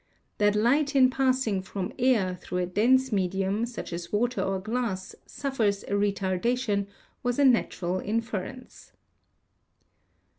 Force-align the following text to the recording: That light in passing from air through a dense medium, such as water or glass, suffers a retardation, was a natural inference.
That 0.39 0.55
light 0.55 0.95
in 0.95 1.11
passing 1.11 1.61
from 1.61 1.93
air 1.99 2.33
through 2.33 2.57
a 2.57 2.65
dense 2.65 3.11
medium, 3.11 3.67
such 3.67 3.93
as 3.93 4.11
water 4.11 4.41
or 4.41 4.59
glass, 4.59 5.13
suffers 5.27 5.83
a 5.83 5.91
retardation, 5.91 6.87
was 7.21 7.37
a 7.37 7.45
natural 7.45 7.99
inference. 7.99 8.93